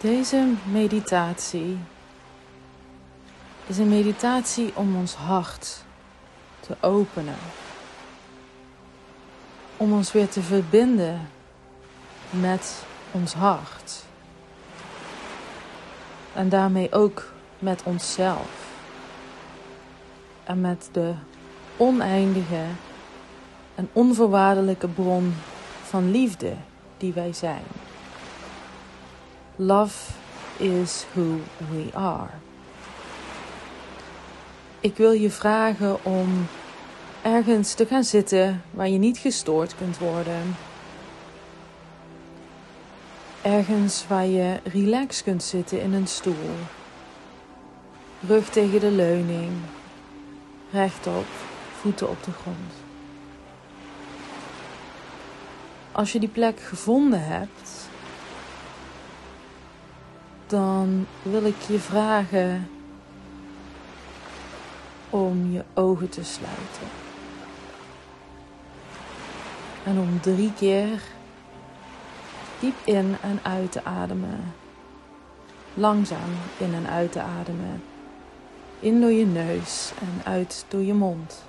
Deze 0.00 0.46
meditatie 0.70 1.78
is 3.66 3.78
een 3.78 3.88
meditatie 3.88 4.72
om 4.74 4.96
ons 4.96 5.14
hart 5.14 5.84
te 6.60 6.76
openen. 6.80 7.36
Om 9.76 9.92
ons 9.92 10.12
weer 10.12 10.28
te 10.28 10.42
verbinden 10.42 11.28
met 12.30 12.84
ons 13.10 13.34
hart. 13.34 14.04
En 16.34 16.48
daarmee 16.48 16.92
ook 16.92 17.32
met 17.58 17.82
onszelf. 17.82 18.70
En 20.44 20.60
met 20.60 20.88
de 20.92 21.14
oneindige 21.76 22.64
en 23.74 23.88
onvoorwaardelijke 23.92 24.88
bron 24.88 25.34
van 25.82 26.10
liefde 26.10 26.54
die 26.96 27.12
wij 27.12 27.32
zijn. 27.32 27.87
Love 29.60 30.12
is 30.56 31.04
who 31.12 31.40
we 31.70 31.88
are. 31.92 32.30
Ik 34.80 34.96
wil 34.96 35.10
je 35.10 35.30
vragen 35.30 36.04
om 36.04 36.46
ergens 37.22 37.74
te 37.74 37.86
gaan 37.86 38.04
zitten 38.04 38.62
waar 38.70 38.88
je 38.88 38.98
niet 38.98 39.18
gestoord 39.18 39.74
kunt 39.76 39.98
worden. 39.98 40.56
Ergens 43.42 44.06
waar 44.08 44.26
je 44.26 44.60
relaxed 44.64 45.24
kunt 45.24 45.42
zitten 45.42 45.80
in 45.80 45.92
een 45.92 46.06
stoel. 46.08 46.54
Rug 48.26 48.48
tegen 48.48 48.80
de 48.80 48.90
leuning. 48.90 49.52
Rechtop, 50.72 51.26
voeten 51.80 52.08
op 52.08 52.24
de 52.24 52.32
grond. 52.32 52.72
Als 55.92 56.12
je 56.12 56.20
die 56.20 56.28
plek 56.28 56.60
gevonden 56.60 57.24
hebt, 57.24 57.87
dan 60.48 61.06
wil 61.22 61.44
ik 61.44 61.60
je 61.60 61.78
vragen 61.78 62.68
om 65.10 65.52
je 65.52 65.64
ogen 65.74 66.08
te 66.08 66.24
sluiten. 66.24 66.88
En 69.84 69.98
om 69.98 70.20
drie 70.20 70.52
keer 70.52 71.02
diep 72.60 72.74
in 72.84 73.16
en 73.20 73.38
uit 73.42 73.72
te 73.72 73.84
ademen. 73.84 74.54
Langzaam 75.74 76.30
in 76.56 76.74
en 76.74 76.86
uit 76.86 77.12
te 77.12 77.20
ademen. 77.20 77.82
In 78.80 79.00
door 79.00 79.12
je 79.12 79.26
neus 79.26 79.92
en 80.00 80.32
uit 80.32 80.64
door 80.68 80.82
je 80.82 80.94
mond. 80.94 81.44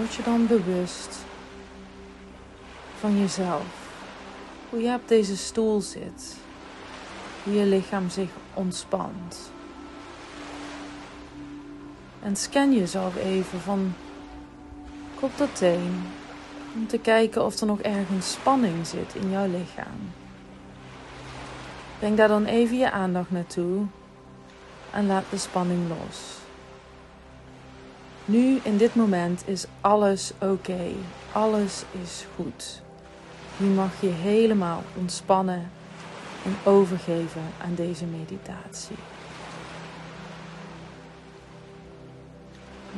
Word 0.00 0.14
je 0.14 0.22
dan 0.22 0.46
bewust 0.46 1.16
van 2.98 3.18
jezelf. 3.18 3.64
Hoe 4.70 4.80
je 4.80 4.94
op 4.94 5.08
deze 5.08 5.36
stoel 5.36 5.80
zit. 5.80 6.36
Hoe 7.44 7.54
je 7.54 7.64
lichaam 7.64 8.10
zich 8.10 8.30
ontspant. 8.54 9.52
En 12.22 12.36
scan 12.36 12.74
jezelf 12.74 13.16
even 13.16 13.60
van 13.60 13.94
kop 15.14 15.36
tot 15.36 15.56
teen. 15.56 16.02
Om 16.74 16.86
te 16.86 16.98
kijken 16.98 17.44
of 17.44 17.60
er 17.60 17.66
nog 17.66 17.80
ergens 17.80 18.32
spanning 18.32 18.86
zit 18.86 19.14
in 19.14 19.30
jouw 19.30 19.46
lichaam. 19.46 20.12
Breng 21.98 22.16
daar 22.16 22.28
dan 22.28 22.44
even 22.44 22.78
je 22.78 22.90
aandacht 22.90 23.30
naartoe. 23.30 23.86
En 24.90 25.06
laat 25.06 25.24
de 25.30 25.38
spanning 25.38 25.88
los. 25.88 26.39
Nu, 28.30 28.60
in 28.62 28.76
dit 28.76 28.94
moment, 28.94 29.42
is 29.46 29.66
alles 29.80 30.32
oké. 30.40 30.92
Alles 31.32 31.84
is 32.02 32.26
goed. 32.36 32.82
Nu 33.56 33.66
mag 33.66 34.00
je 34.00 34.08
helemaal 34.08 34.82
ontspannen 34.98 35.70
en 36.44 36.56
overgeven 36.64 37.42
aan 37.62 37.74
deze 37.74 38.04
meditatie. 38.04 38.96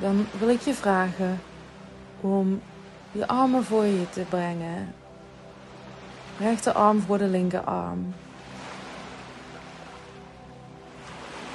Dan 0.01 0.27
wil 0.39 0.49
ik 0.49 0.61
je 0.61 0.75
vragen 0.75 1.41
om 2.21 2.61
je 3.13 3.29
armen 3.29 3.65
voor 3.65 3.85
je 3.85 4.11
te 4.11 4.25
brengen. 4.29 4.95
Rechterarm 6.39 7.01
voor 7.01 7.19
de 7.19 7.29
linkerarm. 7.29 8.15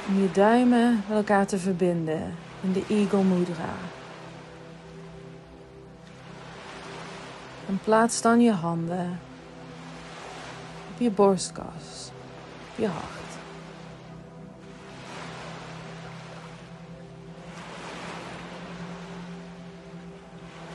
Om 0.07 0.21
je 0.21 0.31
duimen 0.31 1.03
met 1.07 1.17
elkaar 1.17 1.45
te 1.45 1.57
verbinden 1.57 2.45
de 2.73 2.83
Eagle 2.87 3.23
Mudra. 3.23 3.75
En 7.67 7.79
plaats 7.83 8.21
dan 8.21 8.41
je 8.41 8.51
handen 8.51 9.19
op 10.91 10.99
je 10.99 11.11
borstkas, 11.11 12.11
op 12.71 12.77
je 12.77 12.87
hart. 12.87 13.27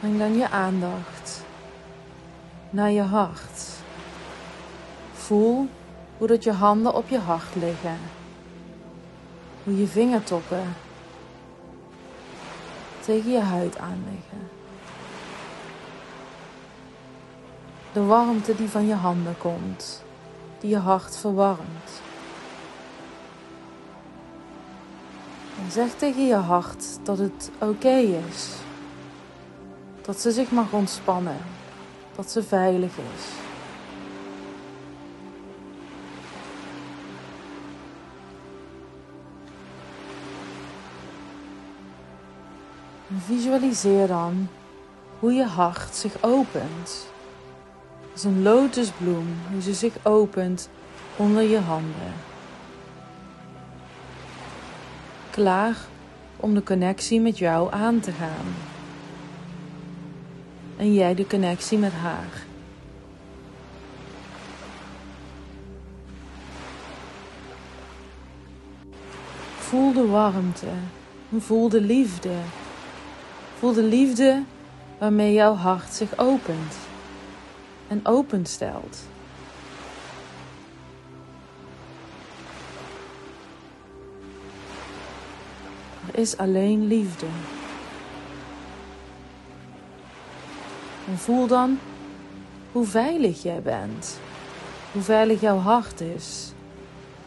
Breng 0.01 0.19
dan 0.19 0.37
je 0.37 0.49
aandacht 0.49 1.45
naar 2.71 2.91
je 2.91 3.03
hart. 3.03 3.71
Voel 5.13 5.69
hoe 6.19 6.27
dat 6.27 6.45
je 6.45 6.53
handen 6.53 6.95
op 6.95 7.09
je 7.09 7.19
hart 7.19 7.55
liggen. 7.55 7.99
Hoe 9.65 9.77
je 9.77 9.87
vingertoppen 9.87 10.75
tegen 13.05 13.31
je 13.31 13.41
huid 13.41 13.79
aanleggen. 13.79 14.51
De 17.93 18.05
warmte 18.05 18.57
die 18.57 18.69
van 18.69 18.87
je 18.87 18.95
handen 18.95 19.39
komt, 19.39 20.03
die 20.61 20.71
je 20.71 20.79
hart 20.79 21.17
verwarmt. 21.17 22.03
En 25.65 25.71
zeg 25.71 25.95
tegen 25.95 26.27
je 26.27 26.35
hart 26.35 26.85
dat 27.03 27.19
het 27.19 27.51
oké 27.59 27.97
is. 27.97 28.49
Dat 30.03 30.21
ze 30.21 30.31
zich 30.31 30.51
mag 30.51 30.73
ontspannen. 30.73 31.39
Dat 32.17 32.31
ze 32.31 32.43
veilig 32.43 32.93
is. 32.97 33.42
Visualiseer 43.19 44.07
dan 44.07 44.49
hoe 45.19 45.33
je 45.33 45.45
hart 45.45 45.95
zich 45.95 46.23
opent. 46.23 47.07
Als 48.13 48.25
een 48.25 48.43
lotusbloem, 48.43 49.27
hoe 49.51 49.63
ze 49.63 49.75
zich 49.75 49.95
opent 50.03 50.69
onder 51.17 51.43
je 51.43 51.59
handen. 51.59 52.13
Klaar 55.31 55.77
om 56.37 56.55
de 56.55 56.63
connectie 56.63 57.21
met 57.21 57.39
jou 57.39 57.73
aan 57.73 58.01
te 58.01 58.13
gaan. 58.13 58.55
En 60.77 60.95
jij 60.95 61.15
de 61.15 61.27
connectie 61.27 61.79
met 61.79 61.93
haar. 61.93 62.45
Voel 69.57 69.93
de 69.93 70.07
warmte, 70.07 70.71
voel 71.39 71.69
de 71.69 71.81
liefde 71.81 72.35
Voel 73.63 73.73
de 73.73 73.83
liefde 73.83 74.43
waarmee 74.99 75.33
jouw 75.33 75.55
hart 75.55 75.93
zich 75.93 76.19
opent 76.19 76.77
en 77.89 78.01
openstelt. 78.07 78.99
Er 86.13 86.19
is 86.19 86.37
alleen 86.37 86.87
liefde. 86.87 87.27
En 91.09 91.19
voel 91.19 91.47
dan 91.47 91.79
hoe 92.73 92.87
veilig 92.87 93.43
jij 93.43 93.63
bent. 93.63 94.19
Hoe 94.93 95.03
veilig 95.03 95.41
jouw 95.41 95.59
hart 95.59 96.01
is. 96.01 96.53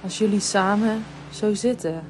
Als 0.03 0.17
jullie 0.17 0.39
samen 0.39 1.05
zo 1.31 1.53
zitten. 1.53 2.03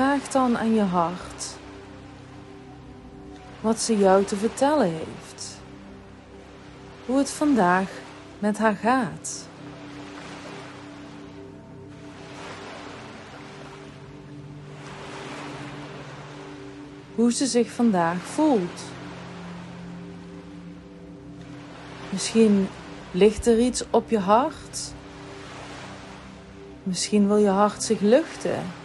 Vraag 0.00 0.28
dan 0.28 0.58
aan 0.58 0.74
je 0.74 0.82
hart 0.82 1.56
wat 3.60 3.80
ze 3.80 3.96
jou 3.96 4.24
te 4.24 4.36
vertellen 4.36 4.90
heeft. 4.92 5.60
Hoe 7.06 7.18
het 7.18 7.30
vandaag 7.30 7.90
met 8.38 8.58
haar 8.58 8.74
gaat. 8.74 9.48
Hoe 17.14 17.32
ze 17.32 17.46
zich 17.46 17.70
vandaag 17.70 18.18
voelt. 18.18 18.82
Misschien 22.10 22.68
ligt 23.10 23.46
er 23.46 23.58
iets 23.58 23.84
op 23.90 24.10
je 24.10 24.18
hart. 24.18 24.92
Misschien 26.82 27.26
wil 27.26 27.36
je 27.36 27.48
hart 27.48 27.82
zich 27.82 28.00
luchten. 28.00 28.79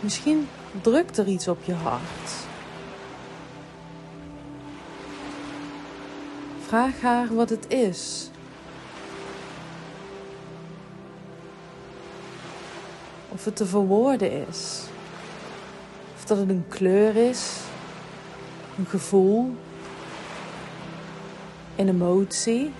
Misschien 0.00 0.48
drukt 0.82 1.18
er 1.18 1.26
iets 1.26 1.48
op 1.48 1.64
je 1.64 1.74
hart. 1.74 2.46
Vraag 6.66 7.00
haar 7.00 7.34
wat 7.34 7.50
het 7.50 7.72
is. 7.72 8.30
Of 13.28 13.44
het 13.44 13.56
te 13.56 13.66
verwoorden 13.66 14.46
is. 14.48 14.82
Of 16.16 16.24
dat 16.24 16.38
het 16.38 16.48
een 16.48 16.64
kleur 16.68 17.16
is, 17.16 17.56
een 18.78 18.86
gevoel, 18.86 19.54
een 21.76 21.88
emotie. 21.88 22.72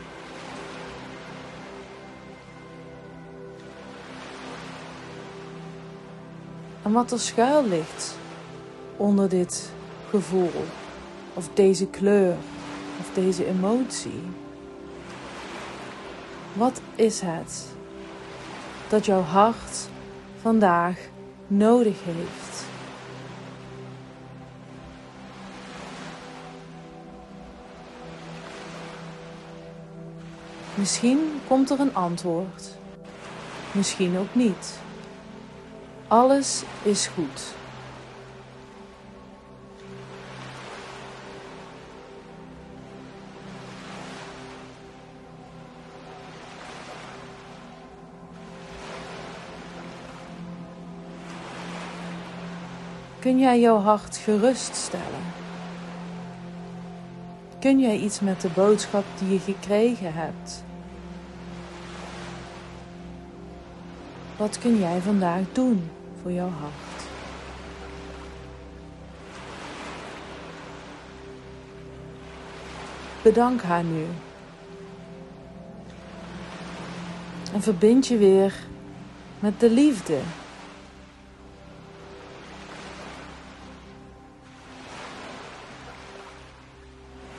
En 6.82 6.92
wat 6.92 7.12
er 7.12 7.20
schuil 7.20 7.66
ligt 7.66 8.16
onder 8.96 9.28
dit 9.28 9.72
gevoel, 10.10 10.64
of 11.34 11.48
deze 11.54 11.86
kleur, 11.86 12.36
of 13.00 13.10
deze 13.14 13.46
emotie. 13.46 14.22
Wat 16.52 16.80
is 16.94 17.20
het 17.20 17.66
dat 18.88 19.06
jouw 19.06 19.22
hart 19.22 19.88
vandaag 20.40 20.98
nodig 21.46 21.96
heeft? 22.04 22.66
Misschien 30.74 31.40
komt 31.46 31.70
er 31.70 31.81
een 31.81 31.94
antwoord, 31.94 32.76
misschien 33.72 34.19
ook 34.19 34.34
niet. 34.34 34.78
Alles 36.08 36.62
is 36.82 37.06
goed. 37.06 37.55
Kun 53.19 53.38
jij 53.38 53.60
jouw 53.60 53.78
hart 53.78 54.16
geruststellen? 54.16 55.05
Kun 57.58 57.78
jij 57.78 57.96
iets 57.96 58.20
met 58.20 58.40
de 58.40 58.49
boodschap 58.49 59.05
die 59.19 59.32
je 59.32 59.38
gekregen 59.38 60.14
hebt? 60.14 60.64
Wat 64.37 64.58
kun 64.58 64.78
jij 64.78 65.00
vandaag 65.00 65.43
doen 65.52 65.90
voor 66.23 66.32
jouw 66.32 66.50
hart? 66.61 67.06
Bedank 73.23 73.62
haar 73.62 73.85
nu. 73.85 74.06
En 77.53 77.62
verbind 77.62 78.06
je 78.06 78.17
weer 78.17 78.55
met 79.38 79.61
de 79.61 79.70
liefde. 79.70 80.19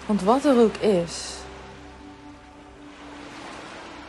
Want 0.05 0.21
wat 0.21 0.45
er 0.45 0.57
ook 0.57 0.75
is, 0.75 1.37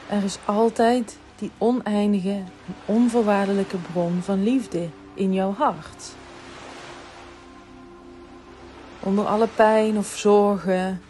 er 0.09 0.25
is 0.25 0.39
altijd 0.45 1.19
die 1.41 1.51
oneindige 1.59 2.31
en 2.31 2.75
onvoorwaardelijke 2.85 3.77
bron 3.77 4.23
van 4.23 4.43
liefde 4.43 4.89
in 5.15 5.33
jouw 5.33 5.53
hart. 5.53 6.15
Onder 9.01 9.27
alle 9.27 9.47
pijn 9.47 9.99
of 9.99 10.07
zorgen 10.07 11.03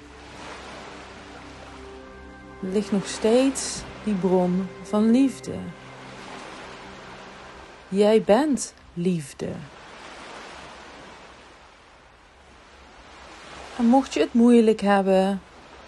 ligt 2.60 2.92
nog 2.92 3.06
steeds 3.06 3.82
die 4.04 4.14
bron 4.14 4.68
van 4.82 5.10
liefde. 5.10 5.54
Jij 7.88 8.22
bent 8.22 8.74
liefde. 8.94 9.48
En 13.78 13.84
mocht 13.86 14.14
je 14.14 14.20
het 14.20 14.34
moeilijk 14.34 14.80
hebben, 14.80 15.40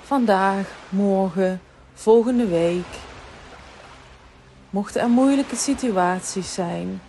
vandaag, 0.03 0.71
morgen, 0.89 1.61
volgende 1.95 2.47
week, 2.47 2.87
mochten 4.73 5.01
er 5.01 5.09
moeilijke 5.09 5.57
situaties 5.57 6.55
zijn, 6.55 7.03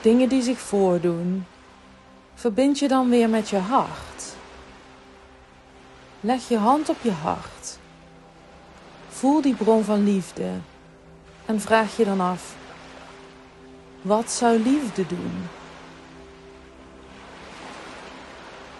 dingen 0.00 0.28
die 0.28 0.42
zich 0.42 0.58
voordoen, 0.58 1.46
verbind 2.34 2.78
je 2.78 2.88
dan 2.88 3.10
weer 3.10 3.28
met 3.28 3.48
je 3.48 3.58
hart. 3.58 4.34
Leg 6.20 6.48
je 6.48 6.58
hand 6.58 6.88
op 6.88 6.96
je 7.00 7.10
hart. 7.10 7.78
Voel 9.08 9.40
die 9.40 9.54
bron 9.54 9.84
van 9.84 10.04
liefde 10.04 10.50
en 11.46 11.60
vraag 11.60 11.96
je 11.96 12.04
dan 12.04 12.20
af: 12.20 12.56
wat 14.02 14.30
zou 14.30 14.58
liefde 14.58 15.06
doen? 15.06 15.48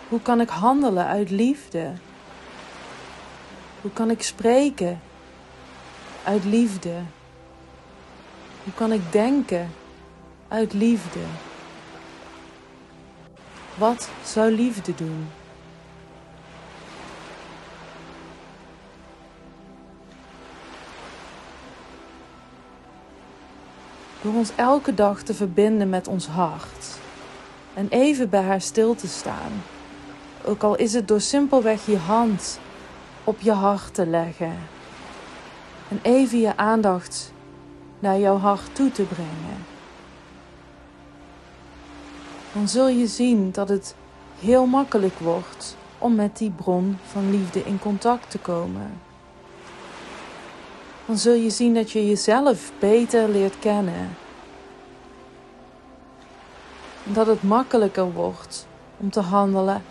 Hoe 0.08 0.20
kan 0.20 0.40
ik 0.40 0.48
handelen 0.48 1.06
uit 1.06 1.30
liefde? 1.30 1.92
Hoe 3.80 3.90
kan 3.92 4.10
ik 4.10 4.22
spreken 4.22 5.00
uit 6.24 6.44
liefde? 6.44 6.94
Hoe 8.64 8.72
kan 8.74 8.92
ik 8.92 9.12
denken 9.12 9.70
uit 10.48 10.72
liefde? 10.72 11.20
Wat 13.74 14.08
zou 14.24 14.50
liefde 14.50 14.94
doen? 14.94 15.26
Door 24.22 24.34
ons 24.34 24.50
elke 24.56 24.94
dag 24.94 25.22
te 25.22 25.34
verbinden 25.34 25.88
met 25.88 26.08
ons 26.08 26.26
hart 26.26 26.98
en 27.74 27.88
even 27.88 28.30
bij 28.30 28.42
haar 28.42 28.60
stil 28.60 28.94
te 28.94 29.06
staan 29.08 29.52
ook 30.46 30.62
al 30.62 30.76
is 30.76 30.92
het 30.92 31.08
door 31.08 31.20
simpelweg 31.20 31.86
je 31.86 31.96
hand 31.96 32.58
op 33.24 33.40
je 33.40 33.52
hart 33.52 33.94
te 33.94 34.06
leggen. 34.06 34.52
En 35.94 36.00
even 36.02 36.38
je 36.38 36.56
aandacht 36.56 37.32
naar 37.98 38.18
jouw 38.18 38.36
hart 38.36 38.74
toe 38.74 38.90
te 38.90 39.02
brengen. 39.02 39.64
Dan 42.52 42.68
zul 42.68 42.88
je 42.88 43.06
zien 43.06 43.52
dat 43.52 43.68
het 43.68 43.94
heel 44.38 44.66
makkelijk 44.66 45.18
wordt 45.18 45.76
om 45.98 46.14
met 46.14 46.38
die 46.38 46.50
bron 46.50 46.98
van 47.04 47.30
liefde 47.30 47.64
in 47.64 47.78
contact 47.78 48.30
te 48.30 48.38
komen. 48.38 49.00
Dan 51.06 51.18
zul 51.18 51.34
je 51.34 51.50
zien 51.50 51.74
dat 51.74 51.90
je 51.90 52.06
jezelf 52.06 52.72
beter 52.78 53.28
leert 53.28 53.58
kennen. 53.58 54.16
En 57.06 57.12
dat 57.12 57.26
het 57.26 57.42
makkelijker 57.42 58.12
wordt 58.12 58.66
om 58.96 59.10
te 59.10 59.20
handelen 59.20 59.82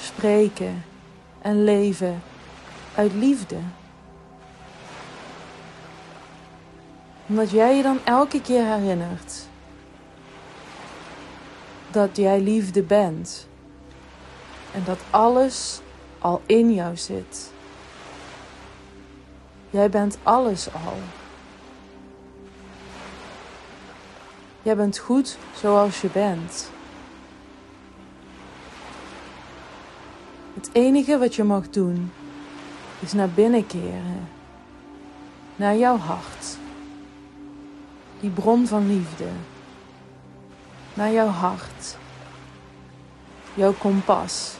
spreken 0.00 0.84
en 1.42 1.64
leven 1.64 2.22
uit 2.94 3.12
liefde. 3.12 3.56
Omdat 7.28 7.50
jij 7.50 7.76
je 7.76 7.82
dan 7.82 7.98
elke 8.04 8.40
keer 8.40 8.64
herinnert 8.64 9.46
dat 11.90 12.16
jij 12.16 12.40
liefde 12.40 12.82
bent 12.82 13.48
en 14.72 14.84
dat 14.84 14.98
alles 15.10 15.80
al 16.18 16.42
in 16.46 16.74
jou 16.74 16.96
zit. 16.96 17.52
Jij 19.70 19.90
bent 19.90 20.18
alles 20.22 20.72
al. 20.72 20.96
Jij 24.62 24.76
bent 24.76 24.98
goed 24.98 25.38
zoals 25.54 26.00
je 26.00 26.08
bent. 26.08 26.70
Het 30.54 30.70
enige 30.72 31.18
wat 31.18 31.34
je 31.34 31.44
mag 31.44 31.70
doen 31.70 32.12
is 33.00 33.12
naar 33.12 33.28
binnen 33.28 33.66
keren, 33.66 34.28
naar 35.56 35.76
jouw 35.76 35.96
hart, 35.96 36.57
die 38.20 38.30
bron 38.30 38.66
van 38.66 38.86
liefde, 38.86 39.26
naar 40.94 41.12
jouw 41.12 41.26
hart, 41.26 41.96
jouw 43.54 43.72
kompas, 43.72 44.56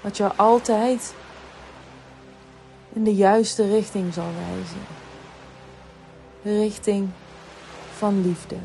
wat 0.00 0.16
jou 0.16 0.32
altijd 0.36 1.14
in 2.92 3.04
de 3.04 3.14
juiste 3.14 3.68
richting 3.68 4.14
zal 4.14 4.30
wijzen, 4.48 4.86
de 6.42 6.58
richting 6.58 7.08
van 7.96 8.22
liefde. 8.22 8.56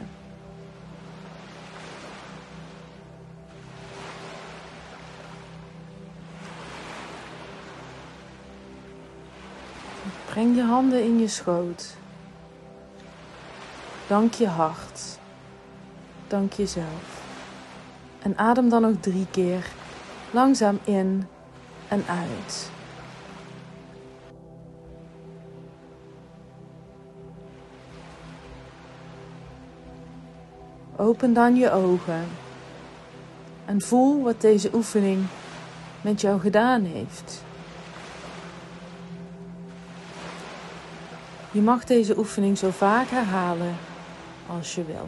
Breng 10.26 10.56
je 10.56 10.64
handen 10.64 11.04
in 11.04 11.20
je 11.20 11.28
schoot. 11.28 12.00
Dank 14.12 14.34
je 14.34 14.48
hart. 14.48 15.20
Dank 16.28 16.54
jezelf. 16.54 17.24
En 18.22 18.38
adem 18.38 18.70
dan 18.70 18.82
nog 18.82 18.96
drie 19.00 19.28
keer 19.32 19.66
langzaam 20.32 20.80
in 20.84 21.28
en 21.88 22.04
uit. 22.08 22.72
Open 30.96 31.34
dan 31.34 31.56
je 31.56 31.72
ogen 31.72 32.28
en 33.66 33.82
voel 33.82 34.24
wat 34.24 34.42
deze 34.42 34.70
oefening 34.74 35.26
met 36.02 36.22
jou 36.22 36.40
gedaan 36.40 36.84
heeft. 36.84 37.44
Je 41.52 41.62
mag 41.62 41.86
deze 41.86 42.18
oefening 42.18 42.58
zo 42.58 42.70
vaak 42.70 43.08
herhalen 43.08 43.76
als 44.58 44.76
je 44.76 44.84
wil. 44.84 45.08